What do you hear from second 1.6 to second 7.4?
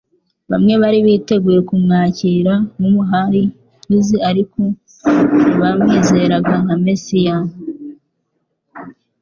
kumwakira nk'umuhariuzi, ariko ntibamwizeraga nka Mesiya.